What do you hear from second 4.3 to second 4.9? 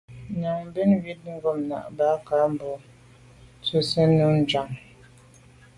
jú chànŋ.